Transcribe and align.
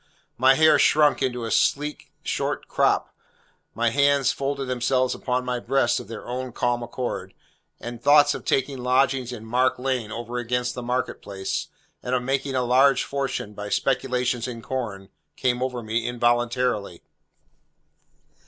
My 0.35 0.55
hair 0.55 0.79
shrunk 0.79 1.21
into 1.21 1.45
a 1.45 1.51
sleek 1.51 2.11
short 2.23 2.67
crop, 2.67 3.13
my 3.75 3.91
hands 3.91 4.31
folded 4.31 4.65
themselves 4.65 5.13
upon 5.13 5.45
my 5.45 5.59
breast 5.59 5.99
of 5.99 6.07
their 6.07 6.25
own 6.25 6.53
calm 6.53 6.81
accord, 6.81 7.35
and 7.79 8.01
thoughts 8.01 8.33
of 8.33 8.43
taking 8.43 8.79
lodgings 8.79 9.31
in 9.31 9.45
Mark 9.45 9.77
Lane 9.77 10.11
over 10.11 10.39
against 10.39 10.73
the 10.73 10.81
Market 10.81 11.21
Place, 11.21 11.67
and 12.01 12.15
of 12.15 12.23
making 12.23 12.55
a 12.55 12.63
large 12.63 13.03
fortune 13.03 13.53
by 13.53 13.69
speculations 13.69 14.47
in 14.47 14.63
corn, 14.63 15.09
came 15.35 15.61
over 15.61 15.83
me 15.83 16.07
involuntarily. 16.07 17.03